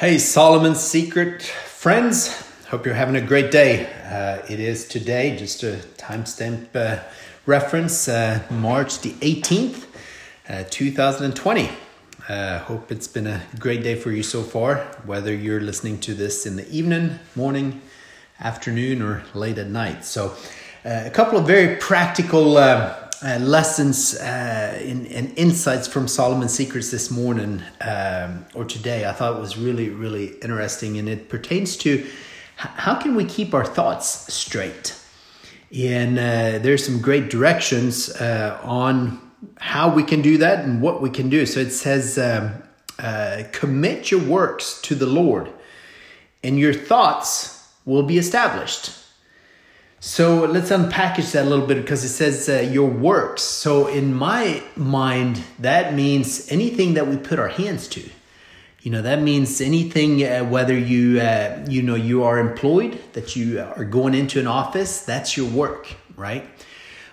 [0.00, 2.34] Hey, Solomon's Secret friends.
[2.68, 3.84] Hope you're having a great day.
[4.06, 7.02] Uh, it is today, just a timestamp uh,
[7.44, 9.84] reference, uh, March the 18th,
[10.48, 11.68] uh, 2020.
[12.26, 16.14] Uh, hope it's been a great day for you so far, whether you're listening to
[16.14, 17.82] this in the evening, morning,
[18.40, 20.06] afternoon, or late at night.
[20.06, 20.34] So,
[20.82, 22.56] uh, a couple of very practical
[23.22, 29.12] uh, lessons uh, in, and insights from Solomon's Secrets this morning um, or today I
[29.12, 30.98] thought was really, really interesting.
[30.98, 32.06] And it pertains to
[32.56, 34.98] how can we keep our thoughts straight?
[35.76, 41.00] And uh, there's some great directions uh, on how we can do that and what
[41.00, 41.46] we can do.
[41.46, 42.62] So it says, um,
[42.98, 45.50] uh, commit your works to the Lord,
[46.42, 48.92] and your thoughts will be established.
[50.02, 53.42] So let's unpackage that a little bit because it says uh, your works.
[53.42, 58.08] So in my mind, that means anything that we put our hands to.
[58.82, 63.36] You know that means anything uh, whether you uh, you know you are employed that
[63.36, 66.48] you are going into an office that's your work right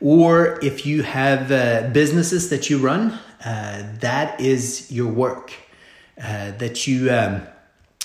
[0.00, 5.52] or if you have uh, businesses that you run uh, that is your work
[6.18, 7.42] uh, that you um,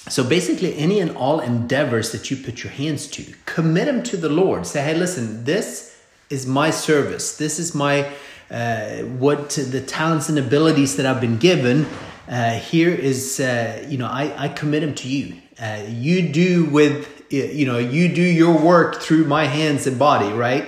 [0.07, 4.17] so basically, any and all endeavors that you put your hands to, commit them to
[4.17, 4.67] the Lord.
[4.67, 7.37] Say, hey, listen, this is my service.
[7.37, 8.11] This is my
[8.51, 11.87] uh, what the talents and abilities that I've been given.
[12.27, 15.37] Uh, here is, uh, you know, I, I commit them to you.
[15.59, 20.31] Uh, you do with, you know, you do your work through my hands and body,
[20.31, 20.65] right?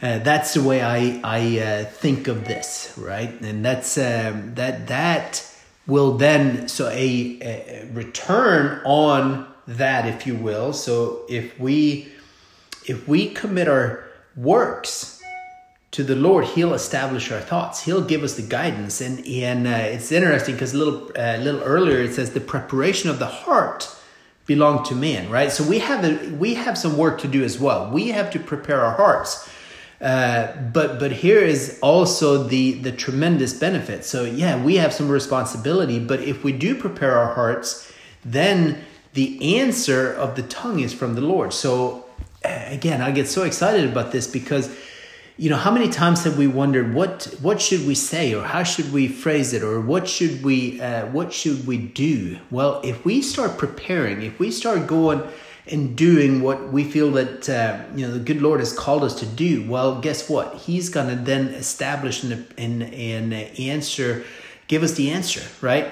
[0.00, 3.30] Uh, that's the way I I uh, think of this, right?
[3.40, 5.51] And that's um, that that
[5.86, 10.72] will then so a, a, return on that if you will.
[10.72, 12.08] So if we
[12.86, 14.04] if we commit our
[14.36, 15.22] works
[15.92, 17.84] to the lord he'll establish our thoughts.
[17.84, 19.00] He'll give us the guidance.
[19.00, 22.40] And and uh, it's interesting because a little uh, a little earlier it says the
[22.40, 23.94] preparation of the heart
[24.46, 25.52] belong to man right?
[25.52, 27.90] So we have a, we have some work to do as well.
[27.90, 29.48] We have to prepare our hearts
[30.02, 34.04] uh, but but here is also the the tremendous benefit.
[34.04, 37.90] So yeah, we have some responsibility, but if we do prepare our hearts,
[38.24, 38.82] then
[39.12, 41.52] the answer of the tongue is from the Lord.
[41.52, 42.04] So
[42.44, 44.76] uh, again, I get so excited about this because
[45.36, 48.64] you know how many times have we wondered what what should we say or how
[48.64, 53.04] should we phrase it or what should we uh, what should we do well if
[53.04, 55.22] we start preparing if we start going
[55.66, 59.14] in doing what we feel that uh, you know the good Lord has called us
[59.20, 60.56] to do, well, guess what?
[60.56, 64.24] He's to then establish an, an, an answer,
[64.66, 65.86] give us the answer, right?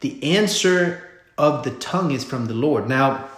[0.00, 2.88] The answer of the tongue is from the Lord.
[2.88, 3.28] Now,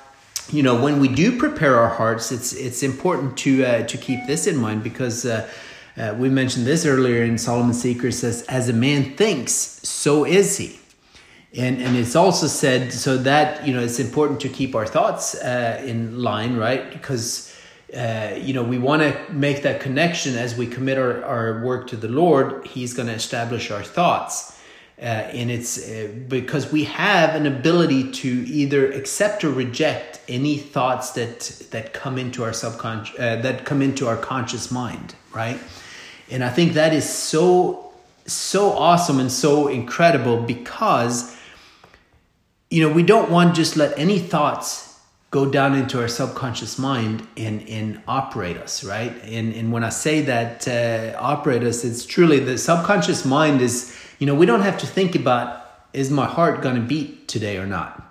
[0.51, 4.27] you know, when we do prepare our hearts, it's it's important to uh, to keep
[4.27, 5.25] this in mind because.
[5.25, 5.49] Uh,
[5.97, 10.57] uh, we mentioned this earlier in Solomon's Secret says, as a man thinks, so is
[10.57, 10.80] he
[11.56, 15.34] and and it's also said so that you know it's important to keep our thoughts
[15.34, 16.91] uh, in line right?
[16.93, 17.55] Because
[17.97, 21.89] uh, you know we want to make that connection as we commit our, our work
[21.89, 24.56] to the lord he's going to establish our thoughts.
[25.00, 30.59] Uh, and it's uh, because we have an ability to either accept or reject any
[30.59, 31.41] thoughts that
[31.71, 35.59] that come into our subconscious uh, that come into our conscious mind right?
[36.31, 37.93] And i think that is so
[38.27, 41.37] so awesome and so incredible because
[42.71, 44.99] you know, we don't want just let any thoughts
[45.31, 49.13] go down into our subconscious mind and, and operate us, right?
[49.25, 53.97] And, and when I say that uh, operate us, it's truly the subconscious mind is,
[54.19, 55.59] you know, we don't have to think about
[55.93, 58.03] is my heart going to beat today or not?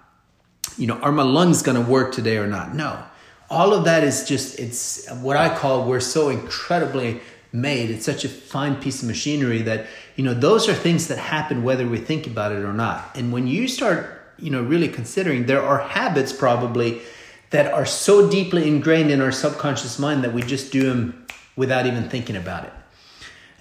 [0.77, 2.73] You know, are my lungs going to work today or not?
[2.75, 3.01] No.
[3.49, 7.21] All of that is just, it's what I call, we're so incredibly
[7.51, 7.89] made.
[7.89, 11.63] It's such a fine piece of machinery that, you know, those are things that happen
[11.63, 13.15] whether we think about it or not.
[13.15, 17.01] And when you start you know really considering there are habits probably
[17.51, 21.85] that are so deeply ingrained in our subconscious mind that we just do them without
[21.85, 22.73] even thinking about it.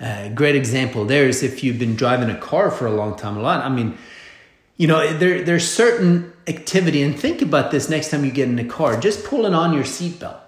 [0.01, 3.37] Uh, great example there is if you've been driving a car for a long time
[3.37, 3.99] a lot i mean
[4.77, 8.59] you know there, there's certain activity and think about this next time you get in
[8.59, 10.39] a car just pulling on your seatbelt.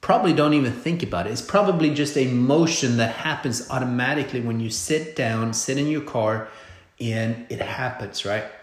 [0.00, 1.30] Probably don't even think about it.
[1.30, 6.02] It's probably just a motion that happens automatically when you sit down sit in your
[6.02, 6.48] car
[7.00, 8.44] and it happens right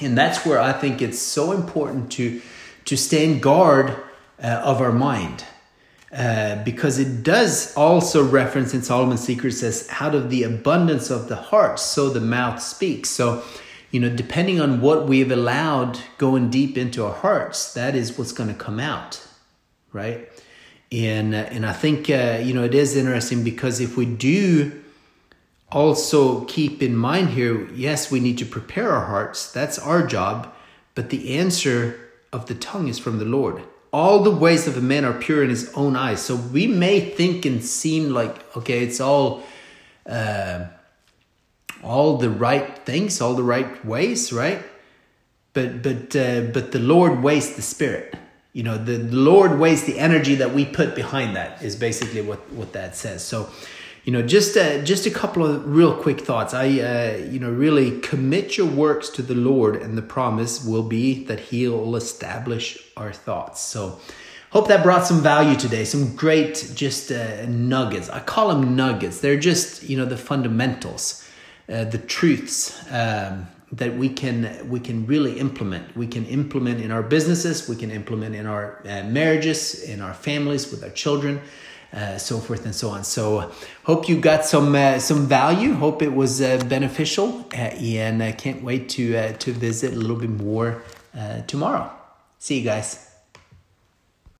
[0.00, 2.40] and that's where I think it's so important to
[2.86, 3.96] to stand guard
[4.42, 5.44] uh, of our mind.
[6.12, 11.28] Uh, because it does also reference in Solomon's Secret says, out of the abundance of
[11.28, 13.10] the heart, so the mouth speaks.
[13.10, 13.42] So,
[13.90, 18.30] you know, depending on what we've allowed going deep into our hearts, that is what's
[18.30, 19.26] going to come out,
[19.92, 20.28] right?
[20.92, 24.83] And uh, and I think uh, you know it is interesting because if we do
[25.74, 30.54] also keep in mind here yes we need to prepare our hearts that's our job
[30.94, 32.04] but the answer
[32.34, 33.62] of the tongue is from the Lord.
[33.92, 36.20] All the ways of a man are pure in his own eyes.
[36.20, 39.42] So we may think and seem like, okay, it's all.
[40.04, 40.66] Uh,
[41.82, 44.62] all the right things, all the right ways, right?
[45.52, 48.14] But but uh, but the Lord weighs the spirit.
[48.54, 51.62] You know, the Lord weighs the energy that we put behind that.
[51.62, 53.22] Is basically what what that says.
[53.22, 53.50] So,
[54.04, 56.54] you know, just uh, just a couple of real quick thoughts.
[56.54, 60.82] I uh, you know really commit your works to the Lord, and the promise will
[60.82, 63.60] be that He'll establish our thoughts.
[63.60, 63.98] So.
[64.50, 65.84] Hope that brought some value today.
[65.84, 68.08] Some great just uh, nuggets.
[68.08, 69.18] I call them nuggets.
[69.18, 71.24] They're just, you know, the fundamentals
[71.68, 75.96] uh, the truths um, that we can we can really implement.
[75.96, 77.68] We can implement in our businesses.
[77.68, 81.40] We can implement in our uh, marriages, in our families, with our children.
[81.94, 83.04] Uh, so forth and so on.
[83.04, 83.52] So,
[83.84, 85.74] hope you got some uh, some value.
[85.74, 89.96] Hope it was uh, beneficial, uh, and I can't wait to uh, to visit a
[89.96, 90.82] little bit more
[91.46, 91.88] tomorrow.
[92.38, 93.13] See you guys.